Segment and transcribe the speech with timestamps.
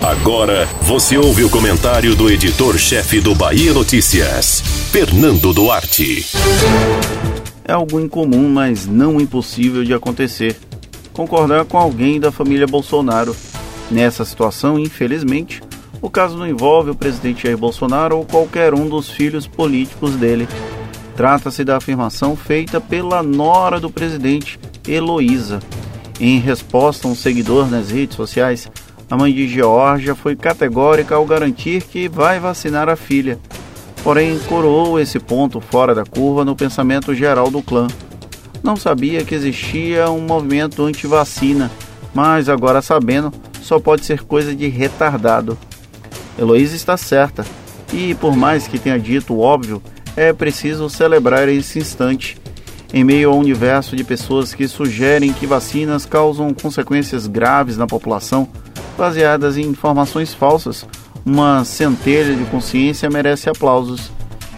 [0.00, 6.26] Agora você ouve o comentário do editor-chefe do Bahia Notícias, Fernando Duarte.
[7.64, 10.56] É algo incomum, mas não impossível de acontecer.
[11.12, 13.36] Concordar com alguém da família Bolsonaro.
[13.90, 15.60] Nessa situação, infelizmente,
[16.00, 20.48] o caso não envolve o presidente Jair Bolsonaro ou qualquer um dos filhos políticos dele.
[21.14, 24.58] Trata-se da afirmação feita pela nora do presidente,
[24.88, 25.60] Heloísa.
[26.18, 28.70] Em resposta a um seguidor nas redes sociais,
[29.10, 33.40] a mãe de Georgia foi categórica ao garantir que vai vacinar a filha.
[34.04, 37.88] Porém, coroou esse ponto fora da curva no pensamento geral do clã.
[38.62, 41.70] Não sabia que existia um movimento anti-vacina,
[42.14, 45.58] mas agora sabendo, só pode ser coisa de retardado.
[46.38, 47.44] Heloísa está certa,
[47.92, 49.82] e por mais que tenha dito o óbvio,
[50.16, 52.38] é preciso celebrar esse instante.
[52.92, 57.86] Em meio a um universo de pessoas que sugerem que vacinas causam consequências graves na
[57.86, 58.48] população,
[59.00, 60.86] baseadas em informações falsas,
[61.24, 64.12] uma centelha de consciência merece aplausos.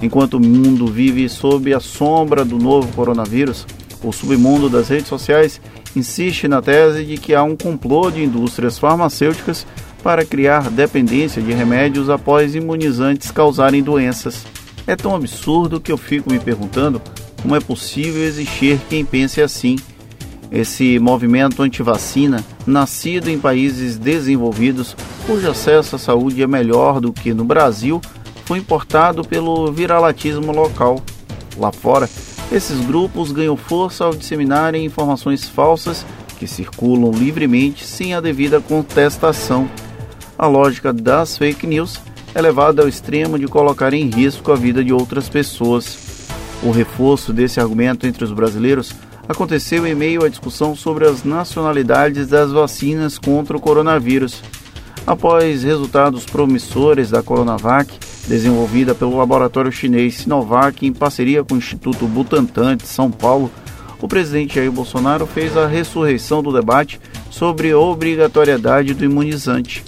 [0.00, 3.66] Enquanto o mundo vive sob a sombra do novo coronavírus,
[4.04, 5.58] o submundo das redes sociais
[5.96, 9.66] insiste na tese de que há um complô de indústrias farmacêuticas
[10.02, 14.44] para criar dependência de remédios após imunizantes causarem doenças.
[14.86, 17.00] É tão absurdo que eu fico me perguntando
[17.40, 19.76] como é possível existir quem pense assim.
[20.50, 27.34] Esse movimento anti-vacina, nascido em países desenvolvidos, cujo acesso à saúde é melhor do que
[27.34, 28.00] no Brasil,
[28.44, 31.02] foi importado pelo viralatismo local.
[31.58, 32.08] Lá fora,
[32.52, 36.06] esses grupos ganham força ao disseminarem informações falsas
[36.38, 39.68] que circulam livremente sem a devida contestação.
[40.38, 41.98] A lógica das fake news
[42.34, 46.28] é levada ao extremo de colocar em risco a vida de outras pessoas.
[46.62, 48.92] O reforço desse argumento entre os brasileiros
[49.28, 54.42] aconteceu em meio à discussão sobre as nacionalidades das vacinas contra o coronavírus.
[55.06, 57.92] Após resultados promissores da Coronavac,
[58.26, 63.50] desenvolvida pelo laboratório chinês Sinovac em parceria com o Instituto Butantan de São Paulo,
[64.00, 67.00] o presidente Jair Bolsonaro fez a ressurreição do debate
[67.30, 69.84] sobre a obrigatoriedade do imunizante.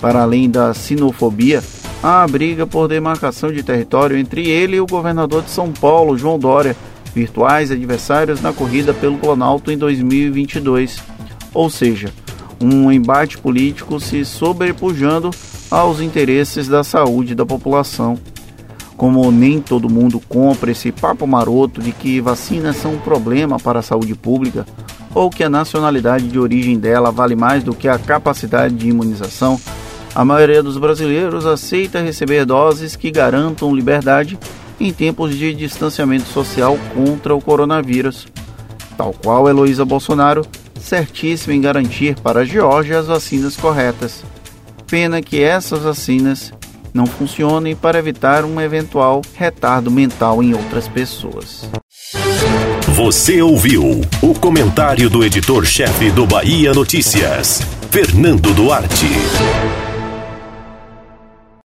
[0.00, 1.62] Para além da sinofobia,
[2.02, 6.16] há a briga por demarcação de território entre ele e o governador de São Paulo,
[6.16, 6.76] João Dória,
[7.14, 10.98] virtuais adversários na corrida pelo Planalto em 2022.
[11.52, 12.12] Ou seja,
[12.60, 15.30] um embate político se sobrepujando
[15.70, 18.18] aos interesses da saúde da população.
[18.96, 23.80] Como nem todo mundo compra esse papo maroto de que vacinas são um problema para
[23.80, 24.66] a saúde pública,
[25.14, 29.60] ou que a nacionalidade de origem dela vale mais do que a capacidade de imunização,
[30.14, 34.38] a maioria dos brasileiros aceita receber doses que garantam liberdade
[34.80, 38.26] em tempos de distanciamento social contra o coronavírus.
[38.96, 40.46] Tal qual Heloísa Bolsonaro,
[40.78, 44.22] certíssima em garantir para a Geórgia as vacinas corretas.
[44.86, 46.52] Pena que essas vacinas
[46.92, 51.68] não funcionem para evitar um eventual retardo mental em outras pessoas.
[52.94, 59.08] Você ouviu o comentário do editor-chefe do Bahia Notícias, Fernando Duarte.